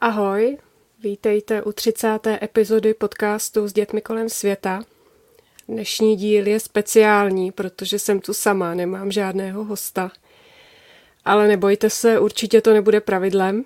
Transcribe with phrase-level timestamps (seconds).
[0.00, 0.58] Ahoj,
[1.02, 2.26] vítejte u 30.
[2.42, 4.82] epizody podcastu s dětmi kolem světa.
[5.68, 10.10] Dnešní díl je speciální, protože jsem tu sama, nemám žádného hosta.
[11.24, 13.64] Ale nebojte se, určitě to nebude pravidlem,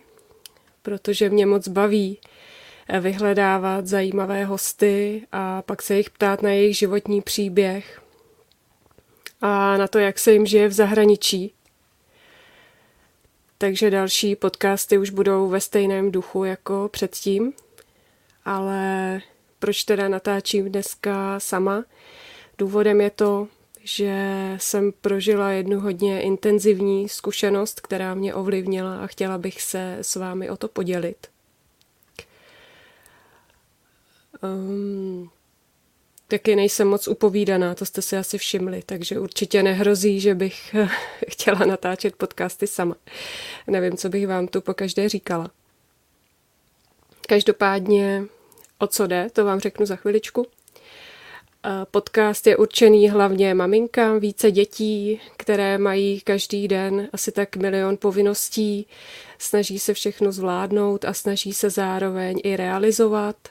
[0.82, 2.18] protože mě moc baví
[3.00, 8.02] vyhledávat zajímavé hosty a pak se jich ptát na jejich životní příběh
[9.40, 11.54] a na to, jak se jim žije v zahraničí
[13.62, 17.52] takže další podcasty už budou ve stejném duchu jako předtím.
[18.44, 19.20] Ale
[19.58, 21.84] proč teda natáčím dneska sama?
[22.58, 23.48] Důvodem je to,
[23.82, 24.14] že
[24.56, 30.50] jsem prožila jednu hodně intenzivní zkušenost, která mě ovlivnila a chtěla bych se s vámi
[30.50, 31.26] o to podělit.
[34.42, 35.30] Um,
[36.32, 40.76] taky nejsem moc upovídaná, to jste si asi všimli, takže určitě nehrozí, že bych
[41.28, 42.94] chtěla natáčet podcasty sama.
[43.66, 45.50] Nevím, co bych vám tu po každé říkala.
[47.28, 48.24] Každopádně,
[48.78, 50.46] o co jde, to vám řeknu za chviličku.
[51.90, 58.86] Podcast je určený hlavně maminkám více dětí, které mají každý den asi tak milion povinností,
[59.38, 63.36] snaží se všechno zvládnout a snaží se zároveň i realizovat–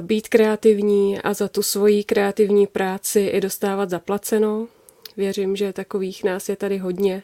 [0.00, 4.68] být kreativní a za tu svoji kreativní práci i dostávat zaplaceno.
[5.16, 7.22] Věřím, že takových nás je tady hodně.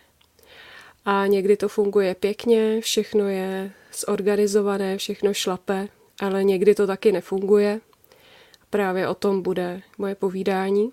[1.05, 5.89] A někdy to funguje pěkně, všechno je zorganizované, všechno šlape,
[6.21, 7.81] ale někdy to taky nefunguje.
[8.71, 10.93] Právě o tom bude moje povídání.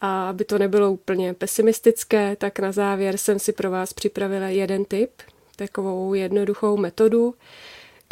[0.00, 4.84] A aby to nebylo úplně pesimistické, tak na závěr jsem si pro vás připravila jeden
[4.84, 5.10] tip,
[5.56, 7.34] takovou jednoduchou metodu,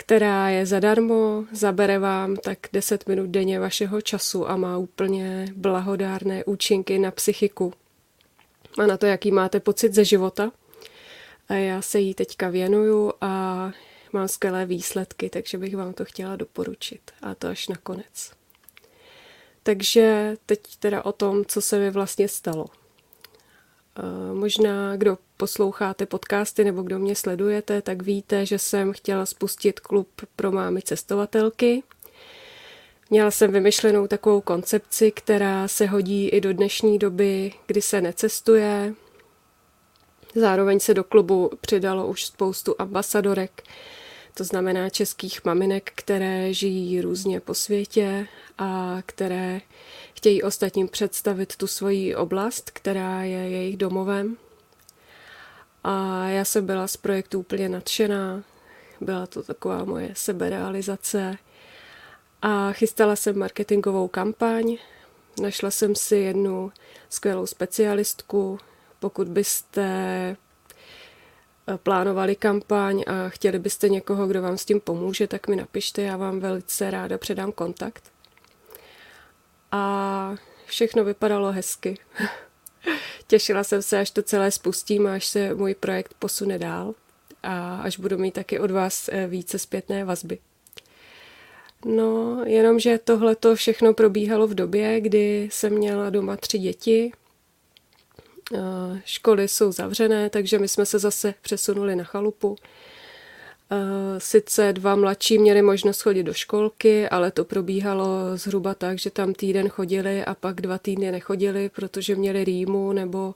[0.01, 6.45] která je zadarmo, zabere vám tak 10 minut denně vašeho času a má úplně blahodárné
[6.45, 7.73] účinky na psychiku
[8.79, 10.53] a na to, jaký máte pocit ze života.
[11.49, 13.71] A já se jí teďka věnuju a
[14.13, 17.01] mám skvělé výsledky, takže bych vám to chtěla doporučit.
[17.23, 18.33] A to až nakonec.
[19.63, 22.67] Takže teď teda o tom, co se mi vlastně stalo.
[24.33, 30.09] Možná, kdo posloucháte podcasty nebo kdo mě sledujete, tak víte, že jsem chtěla spustit klub
[30.37, 31.83] pro mámy cestovatelky.
[33.11, 38.95] Měla jsem vymyšlenou takovou koncepci, která se hodí i do dnešní doby, kdy se necestuje.
[40.35, 43.63] Zároveň se do klubu přidalo už spoustu ambasadorek,
[44.41, 48.27] to znamená českých maminek, které žijí různě po světě
[48.59, 49.61] a které
[50.15, 54.37] chtějí ostatním představit tu svoji oblast, která je jejich domovem.
[55.85, 58.45] A já jsem byla z projektu úplně nadšená.
[59.01, 61.39] Byla to taková moje seberealizace.
[62.43, 64.77] A chystala jsem marketingovou kampaň.
[65.43, 66.73] Našla jsem si jednu
[67.09, 68.59] skvělou specialistku.
[69.01, 70.37] Pokud byste
[71.83, 76.17] plánovali kampaň a chtěli byste někoho, kdo vám s tím pomůže, tak mi napište, já
[76.17, 78.13] vám velice ráda předám kontakt.
[79.73, 80.35] A
[80.67, 81.99] všechno vypadalo hezky.
[83.27, 86.95] Těšila jsem se, až to celé spustím a až se můj projekt posune dál
[87.43, 90.39] a až budu mít taky od vás eh, více zpětné vazby.
[91.85, 97.13] No, jenomže tohle to všechno probíhalo v době, kdy jsem měla doma tři děti.
[98.55, 102.57] Eh, školy jsou zavřené, takže my jsme se zase přesunuli na chalupu.
[103.73, 109.11] Eh, sice dva mladší měli možnost chodit do školky, ale to probíhalo zhruba tak, že
[109.11, 113.35] tam týden chodili a pak dva týdny nechodili, protože měli rýmu nebo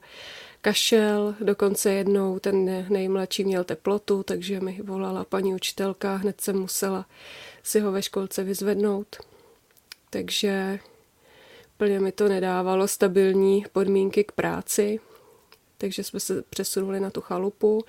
[0.61, 1.35] kašel.
[1.41, 7.05] Dokonce jednou ten nejmladší měl teplotu, takže mi volala paní učitelka, hned jsem musela
[7.63, 9.15] si ho ve školce vyzvednout.
[10.09, 10.79] Takže
[11.77, 14.99] plně mi to nedávalo stabilní podmínky k práci,
[15.77, 17.85] takže jsme se přesunuli na tu chalupu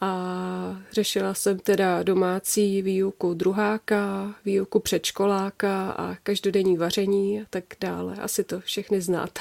[0.00, 8.16] a řešila jsem teda domácí výuku druháka, výuku předškoláka a každodenní vaření a tak dále.
[8.16, 9.40] Asi to všechny znáte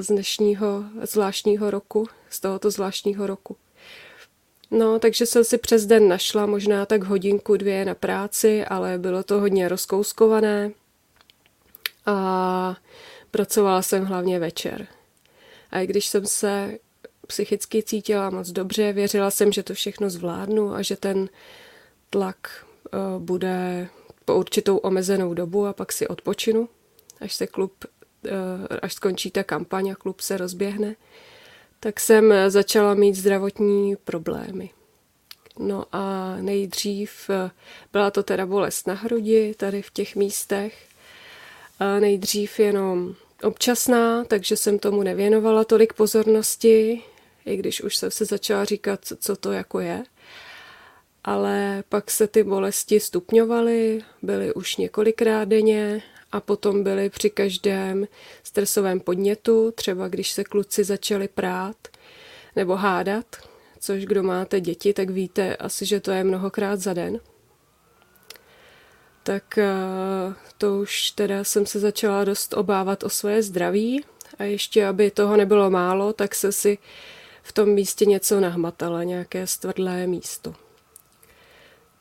[0.00, 3.56] z dnešního zvláštního roku, z tohoto zvláštního roku.
[4.70, 9.22] No, takže jsem si přes den našla možná tak hodinku, dvě na práci, ale bylo
[9.22, 10.70] to hodně rozkouskované
[12.08, 12.76] a
[13.30, 14.86] pracovala jsem hlavně večer.
[15.70, 16.78] A i když jsem se
[17.26, 21.28] psychicky cítila moc dobře, věřila jsem, že to všechno zvládnu a že ten
[22.10, 23.88] tlak eh, bude
[24.24, 26.68] po určitou omezenou dobu a pak si odpočinu,
[27.20, 27.84] až se klub,
[28.26, 28.30] eh,
[28.82, 30.96] až skončí ta kampaň a klub se rozběhne,
[31.80, 34.70] tak jsem začala mít zdravotní problémy.
[35.58, 37.50] No a nejdřív eh,
[37.92, 40.87] byla to teda bolest na hrudi, tady v těch místech.
[42.00, 47.02] Nejdřív jenom občasná, takže jsem tomu nevěnovala tolik pozornosti,
[47.46, 50.02] i když už jsem se začala říkat, co to jako je.
[51.24, 56.02] Ale pak se ty bolesti stupňovaly, byly už několikrát denně
[56.32, 58.08] a potom byly při každém
[58.42, 61.76] stresovém podnětu, třeba když se kluci začali prát
[62.56, 63.36] nebo hádat,
[63.80, 67.20] což kdo máte děti, tak víte asi, že to je mnohokrát za den.
[69.28, 69.68] Tak eh,
[70.58, 74.04] to už teda jsem se začala dost obávat o svoje zdraví
[74.38, 76.78] a ještě, aby toho nebylo málo, tak se si
[77.42, 80.54] v tom místě něco nahmatala, nějaké stvrdlé místo.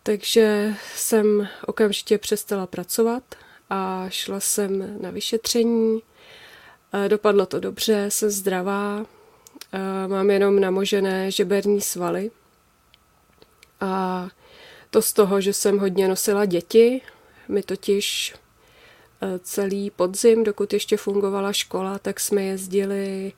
[0.03, 3.23] Takže jsem okamžitě přestala pracovat
[3.69, 6.01] a šla jsem na vyšetření.
[6.93, 9.05] Eh, dopadlo to dobře, jsem zdravá,
[9.73, 12.31] eh, mám jenom namožené žeberní svaly.
[13.81, 14.27] A
[14.89, 17.01] to z toho, že jsem hodně nosila děti,
[17.47, 18.35] my totiž
[19.21, 23.33] eh, celý podzim, dokud ještě fungovala škola, tak jsme jezdili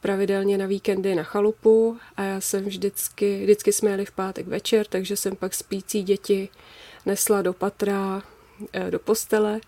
[0.00, 4.86] pravidelně na víkendy na chalupu a já jsem vždycky, vždycky jsme jeli v pátek večer,
[4.86, 6.48] takže jsem pak spící děti
[7.06, 8.22] nesla do patra,
[8.72, 9.60] eh, do postele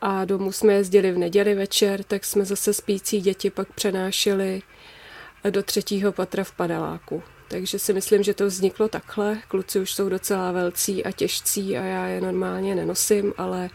[0.00, 4.62] a domů jsme jezdili v neděli večer, tak jsme zase spící děti pak přenášeli
[5.50, 7.22] do třetího patra v padeláku.
[7.50, 9.38] Takže si myslím, že to vzniklo takhle.
[9.48, 13.70] Kluci už jsou docela velcí a těžcí a já je normálně nenosím, ale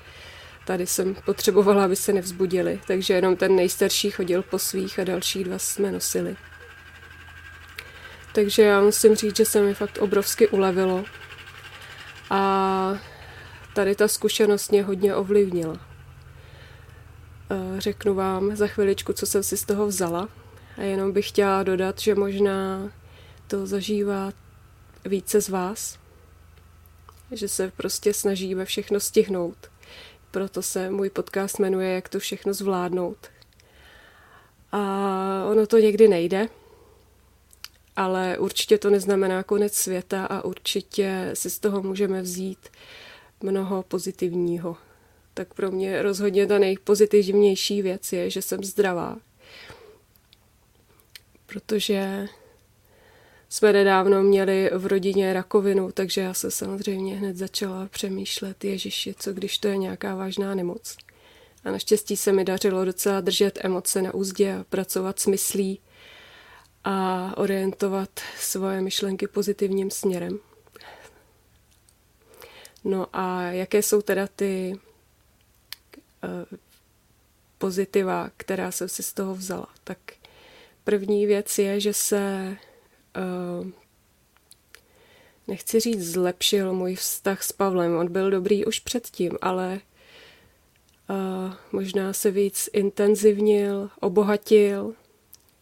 [0.65, 2.81] tady jsem potřebovala, aby se nevzbudili.
[2.87, 6.35] Takže jenom ten nejstarší chodil po svých a další dva jsme nosili.
[8.33, 11.05] Takže já musím říct, že se mi fakt obrovsky ulevilo.
[12.29, 12.99] A
[13.73, 15.77] tady ta zkušenost mě hodně ovlivnila.
[17.51, 20.29] Eh, řeknu vám za chviličku, co jsem si z toho vzala.
[20.77, 22.89] A jenom bych chtěla dodat, že možná
[23.47, 24.33] to zažívá
[25.05, 25.99] více z vás,
[27.31, 29.71] že se prostě snažíme všechno stihnout.
[30.31, 33.17] Proto se můj podcast jmenuje Jak to všechno zvládnout.
[34.71, 34.79] A
[35.51, 36.49] ono to někdy nejde,
[37.95, 42.69] ale určitě to neznamená konec světa a určitě si z toho můžeme vzít
[43.43, 44.77] mnoho pozitivního.
[45.33, 49.17] Tak pro mě rozhodně ta nejpozitivnější věc je, že jsem zdravá.
[51.45, 52.27] Protože
[53.55, 59.33] jsme nedávno měli v rodině rakovinu, takže já se samozřejmě hned začala přemýšlet, ježiši, co
[59.33, 60.97] když to je nějaká vážná nemoc.
[61.63, 65.79] A naštěstí se mi dařilo docela držet emoce na úzdě a pracovat s myslí
[66.83, 68.09] a orientovat
[68.39, 70.39] svoje myšlenky pozitivním směrem.
[72.83, 74.79] No a jaké jsou teda ty
[76.23, 76.57] uh,
[77.57, 79.67] pozitiva, která jsem si z toho vzala?
[79.83, 79.97] Tak
[80.83, 82.55] první věc je, že se
[85.47, 87.97] nechci říct zlepšil můj vztah s Pavlem.
[87.97, 89.79] On byl dobrý už předtím, ale
[91.09, 94.93] uh, možná se víc intenzivnil, obohatil,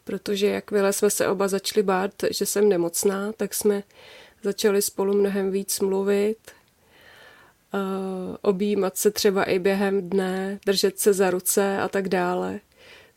[0.03, 3.83] protože jakmile jsme se oba začali bát, že jsem nemocná, tak jsme
[4.44, 6.38] začali spolu mnohem víc mluvit,
[7.73, 7.79] uh,
[8.41, 12.59] objímat se třeba i během dne, držet se za ruce a tak dále,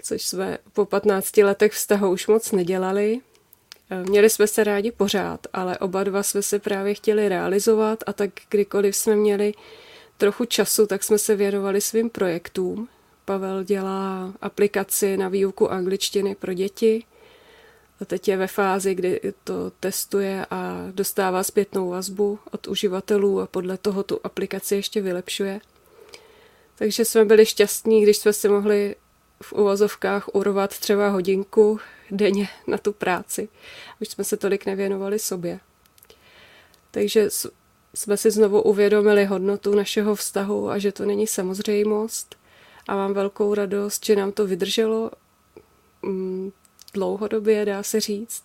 [0.02, 3.20] což jsme po 15 letech vztahu už moc nedělali.
[4.08, 8.30] Měli jsme se rádi pořád, ale oba dva jsme se právě chtěli realizovat a tak
[8.50, 9.54] kdykoliv jsme měli
[10.18, 12.88] trochu času, tak jsme se věnovali svým projektům.
[13.24, 17.04] Pavel dělá aplikaci na výuku angličtiny pro děti.
[18.00, 23.46] A teď je ve fázi, kdy to testuje a dostává zpětnou vazbu od uživatelů a
[23.46, 25.60] podle toho tu aplikaci ještě vylepšuje.
[26.78, 28.96] Takže jsme byli šťastní, když jsme si mohli
[29.42, 33.48] v uvozovkách urvat třeba hodinku denně na tu práci.
[34.00, 35.60] Už jsme se tolik nevěnovali sobě.
[36.90, 37.28] Takže
[37.94, 42.36] jsme si znovu uvědomili hodnotu našeho vztahu a že to není samozřejmost.
[42.88, 45.10] A mám velkou radost, že nám to vydrželo
[46.02, 46.52] mm,
[46.94, 48.44] dlouhodobě, dá se říct.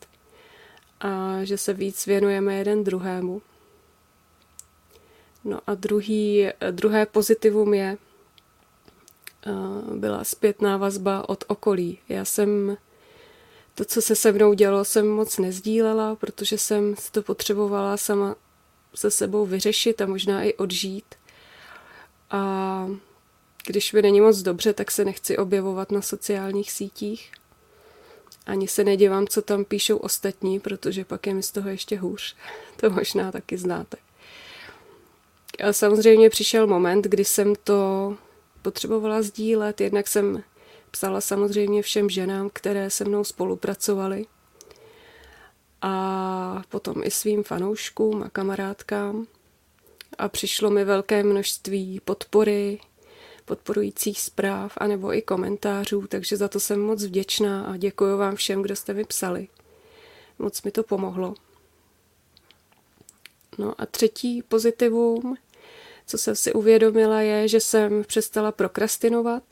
[0.99, 3.41] A že se víc věnujeme jeden druhému.
[5.43, 7.97] No a druhý, druhé pozitivum je,
[9.95, 11.99] byla zpětná vazba od okolí.
[12.09, 12.77] Já jsem
[13.75, 18.35] to, co se se mnou dělo, jsem moc nezdílela, protože jsem si to potřebovala sama
[18.95, 21.15] se sebou vyřešit a možná i odžít.
[22.31, 22.87] A
[23.67, 27.31] když mi není moc dobře, tak se nechci objevovat na sociálních sítích.
[28.45, 32.35] Ani se nedívám, co tam píšou ostatní, protože pak je mi z toho ještě hůř.
[32.75, 33.97] To možná taky znáte.
[35.63, 38.15] A samozřejmě přišel moment, kdy jsem to
[38.61, 39.81] potřebovala sdílet.
[39.81, 40.43] Jednak jsem
[40.91, 44.25] psala samozřejmě všem ženám, které se mnou spolupracovaly
[45.81, 49.27] a potom i svým fanouškům a kamarádkám.
[50.17, 52.79] A přišlo mi velké množství podpory,
[53.45, 58.61] podporujících zpráv anebo i komentářů, takže za to jsem moc vděčná a děkuji vám všem,
[58.61, 59.47] kdo jste mi psali.
[60.39, 61.33] Moc mi to pomohlo.
[63.57, 65.37] No a třetí pozitivum,
[66.07, 69.43] co jsem si uvědomila, je, že jsem přestala prokrastinovat,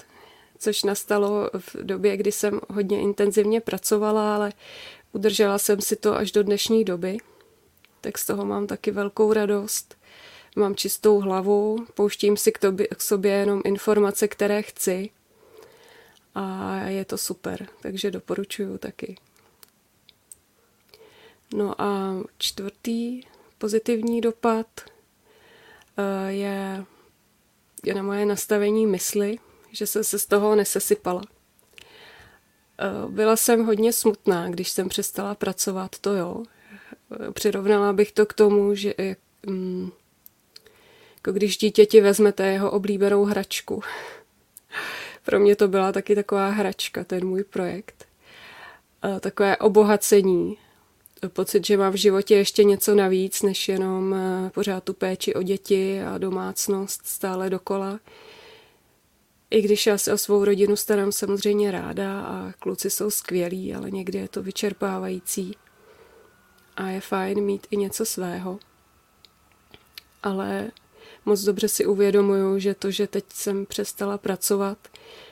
[0.59, 4.53] což nastalo v době, kdy jsem hodně intenzivně pracovala, ale
[5.11, 7.17] udržela jsem si to až do dnešní doby.
[8.01, 9.97] Tak z toho mám taky velkou radost.
[10.55, 15.09] Mám čistou hlavu, pouštím si k, tobě, k sobě jenom informace, které chci.
[16.35, 19.15] A je to super, takže doporučuju taky.
[21.53, 23.21] No a čtvrtý
[23.57, 24.67] pozitivní dopad
[25.97, 26.85] eh, je,
[27.83, 29.37] je na moje nastavení mysli,
[29.71, 31.21] že jsem se z toho nesesypala.
[32.79, 36.43] Eh, byla jsem hodně smutná, když jsem přestala pracovat, to jo.
[37.11, 38.93] Eh, přirovnala bych to k tomu, že
[39.45, 39.91] mm,
[41.15, 43.83] jako když dítěti vezmete jeho oblíbenou hračku.
[45.25, 48.05] Pro mě to byla taky taková hračka, ten můj projekt.
[49.19, 50.57] Takové obohacení,
[51.27, 55.43] pocit, že mám v životě ještě něco navíc, než jenom eh, pořád tu péči o
[55.43, 57.99] děti a domácnost stále dokola.
[59.51, 63.91] I když já se o svou rodinu starám samozřejmě ráda a kluci jsou skvělí, ale
[63.91, 65.55] někdy je to vyčerpávající
[66.77, 68.59] a je fajn mít i něco svého.
[70.23, 70.71] Ale
[71.25, 74.77] moc dobře si uvědomuju, že to, že teď jsem přestala pracovat,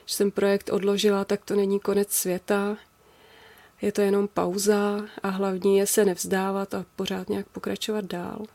[0.05, 2.77] že jsem projekt odložila, tak to není konec světa,
[3.81, 8.45] je to jenom pauza a hlavní je se nevzdávat a pořád nějak pokračovat dál.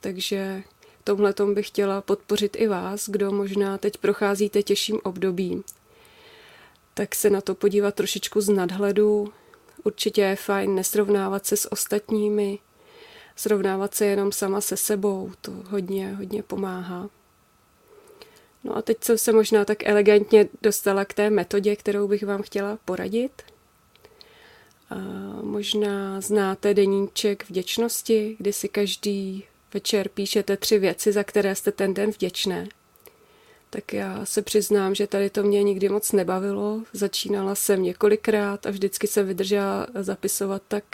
[0.00, 0.62] Takže
[1.06, 5.64] tomhle bych chtěla podpořit i vás, kdo možná teď procházíte těžším obdobím.
[6.94, 9.32] Tak se na to podívat trošičku z nadhledu.
[9.84, 12.58] Určitě je fajn nesrovnávat se s ostatními,
[13.36, 17.10] srovnávat se jenom sama se sebou, to hodně, hodně pomáhá.
[18.64, 22.42] No a teď jsem se možná tak elegantně dostala k té metodě, kterou bych vám
[22.42, 23.42] chtěla poradit–
[25.42, 29.44] Možná znáte deníček vděčnosti, kdy si každý
[29.74, 32.68] večer píšete tři věci, za které jste ten den vděčné.
[33.70, 36.82] Tak já se přiznám, že tady to mě nikdy moc nebavilo.
[36.92, 40.84] Začínala jsem několikrát a vždycky jsem vydržela zapisovat tak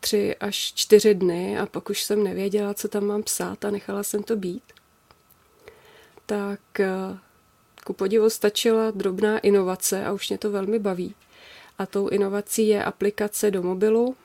[0.00, 4.02] tři až čtyři dny a pak už jsem nevěděla, co tam mám psát a nechala
[4.02, 4.62] jsem to být.
[6.26, 7.18] Tak eh,
[7.84, 11.14] ku podivu stačila drobná inovace a už mě to velmi baví
[11.78, 14.16] a tou inovací je aplikace do mobilu.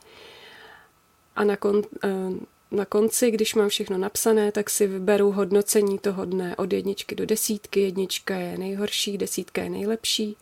[1.36, 2.36] A na, kon, uh,
[2.70, 7.26] na konci, když mám všechno napsané, tak si vyberu hodnocení toho dne od jedničky do
[7.26, 7.80] desítky.
[7.80, 10.36] Jednička je nejhorší, desítka je nejlepší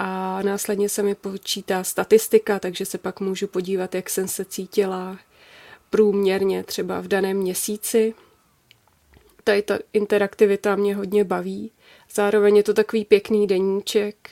[0.00, 5.18] a následně se mi počítá statistika, takže se pak můžu podívat, jak jsem se cítila
[5.90, 8.14] průměrně třeba v daném měsíci.
[9.48, 11.72] Tady ta interaktivita mě hodně baví.
[12.14, 14.30] Zároveň je to takový pěkný deníček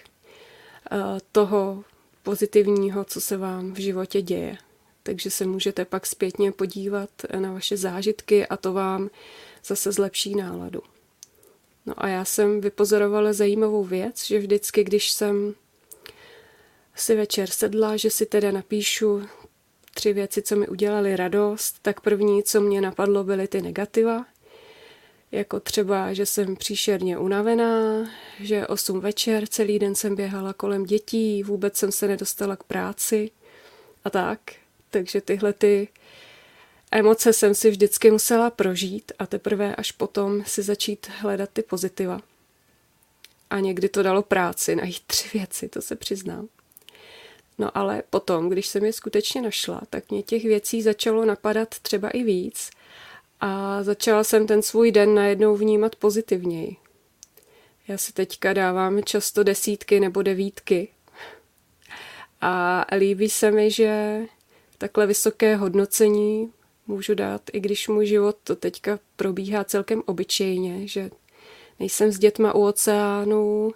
[0.92, 0.96] eh,
[1.32, 1.84] toho
[2.22, 4.56] pozitivního, co se vám v životě děje.
[5.02, 9.10] Takže se můžete pak zpětně podívat na vaše zážitky a to vám
[9.64, 10.82] zase zlepší náladu.
[11.86, 15.54] No a já jsem vypozorovala zajímavou věc, že vždycky, když jsem
[16.94, 19.22] si večer sedla, že si teda napíšu
[19.94, 24.26] tři věci, co mi udělaly radost, tak první, co mě napadlo, byly ty negativa.
[25.32, 31.42] Jako třeba, že jsem příšerně unavená, že 8 večer, celý den jsem běhala kolem dětí,
[31.42, 33.30] vůbec jsem se nedostala k práci
[34.04, 34.40] a tak.
[34.90, 35.88] Takže tyhle ty
[36.92, 42.20] Emoce jsem si vždycky musela prožít a teprve až potom si začít hledat ty pozitiva.
[43.50, 46.48] A někdy to dalo práci najít tři věci, to se přiznám.
[47.58, 52.10] No ale potom, když jsem je skutečně našla, tak mě těch věcí začalo napadat třeba
[52.10, 52.70] i víc
[53.40, 56.76] a začala jsem ten svůj den najednou vnímat pozitivněji.
[57.88, 60.88] Já si teďka dávám často desítky nebo devítky
[62.40, 64.20] a líbí se mi, že
[64.78, 66.52] takhle vysoké hodnocení
[66.86, 71.10] můžu dát, i když můj život to teďka probíhá celkem obyčejně, že
[71.80, 73.72] nejsem s dětma u oceánu,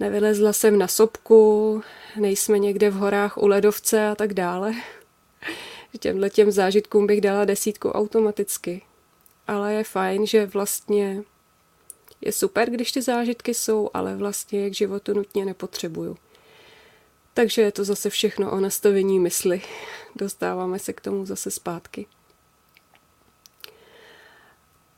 [0.00, 1.82] nevylezla jsem na sopku,
[2.20, 4.74] nejsme někde v horách u ledovce a tak dále.
[6.00, 8.82] Těmhle těm zážitkům bych dala desítku automaticky.
[9.46, 11.22] ale je fajn, že vlastně
[12.20, 16.16] je super, když ty zážitky jsou, ale vlastně k životu nutně nepotřebuju.
[17.34, 19.62] Takže je to zase všechno o nastavení mysli.
[20.16, 22.06] Dostáváme se k tomu zase zpátky.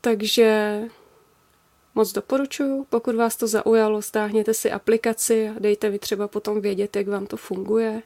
[0.01, 0.81] Takže
[1.95, 2.85] moc doporučuju.
[2.89, 7.27] Pokud vás to zaujalo, stáhněte si aplikaci a dejte mi třeba potom vědět, jak vám
[7.27, 8.01] to funguje.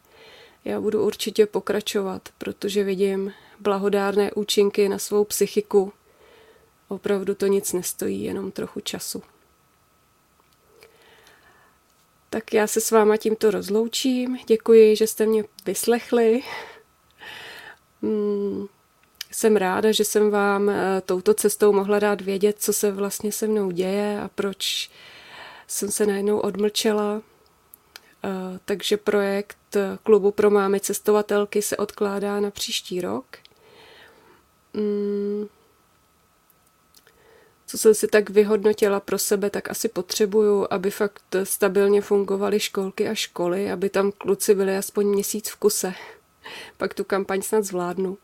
[0.65, 5.93] Já budu určitě pokračovat, protože vidím blahodárné účinky na svou psychiku.
[6.87, 9.23] Opravdu to nic nestojí, jenom trochu času.
[12.29, 14.37] Tak já se s váma tímto rozloučím.
[14.47, 16.43] Děkuji, že jste mě vyslechli.
[18.01, 18.67] Hmm,
[19.31, 23.47] jsem ráda, že jsem vám eh, touto cestou mohla dát vědět, co se vlastně se
[23.47, 24.89] mnou děje a proč
[25.67, 27.21] jsem se najednou odmlčela.
[28.65, 33.25] Takže projekt klubu pro mámy cestovatelky se odkládá na příští rok.
[34.75, 35.47] Hmm,
[37.67, 43.09] co jsem si tak vyhodnotila pro sebe, tak asi potřebuju, aby fakt stabilně fungovaly školky
[43.09, 45.93] a školy, aby tam kluci byli aspoň měsíc v kuse.
[46.77, 48.17] Pak tu kampaň snad zvládnu.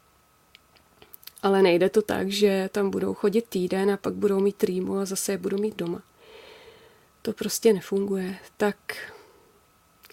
[1.43, 5.05] Ale nejde to tak, že tam budou chodit týden a pak budou mít trýmu a
[5.05, 6.01] zase je budu mít doma.
[7.21, 8.35] To prostě nefunguje.
[8.57, 8.75] Tak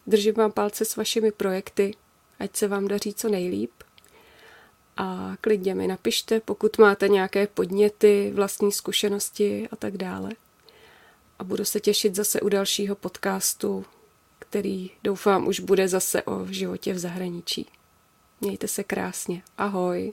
[0.06, 1.94] držím vám palce s vašimi projekty,
[2.38, 3.70] ať se vám daří co nejlíp
[4.96, 10.30] a klidně mi napište, pokud máte nějaké podněty, vlastní zkušenosti a tak dále.
[11.38, 13.84] A budu se těšit zase u dalšího podcastu,
[14.38, 17.66] který doufám už bude zase o životě v zahraničí.
[18.40, 19.42] Mějte se krásně.
[19.58, 20.12] Ahoj.